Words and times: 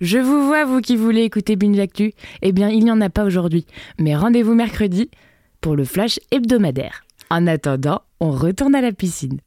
Je 0.00 0.18
vous 0.18 0.46
vois, 0.46 0.64
vous 0.64 0.80
qui 0.80 0.94
voulez 0.94 1.22
écouter 1.22 1.56
Binge 1.56 1.80
Actu. 1.80 2.12
Eh 2.42 2.52
bien, 2.52 2.68
il 2.68 2.84
n'y 2.84 2.92
en 2.92 3.00
a 3.00 3.10
pas 3.10 3.24
aujourd'hui. 3.24 3.66
Mais 3.98 4.14
rendez-vous 4.14 4.54
mercredi 4.54 5.10
pour 5.60 5.74
le 5.74 5.84
flash 5.84 6.20
hebdomadaire. 6.30 7.04
En 7.30 7.48
attendant, 7.48 8.02
on 8.20 8.30
retourne 8.30 8.76
à 8.76 8.80
la 8.80 8.92
piscine. 8.92 9.40